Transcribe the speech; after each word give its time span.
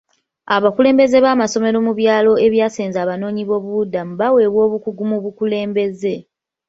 Abakulembeze 0.55 1.17
b'amasomero 1.25 1.77
mu 1.85 1.93
byalo 1.99 2.31
ebyasenza 2.45 2.97
abanoonyi 3.01 3.43
b'obubuddamu 3.49 4.13
baweebwa 4.21 4.61
obukugu 4.67 5.03
mu 5.11 5.17
bukulembeze. 5.23 6.15